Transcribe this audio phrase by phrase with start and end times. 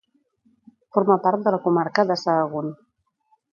[0.97, 2.75] Forma part de la comarca de Sahagún.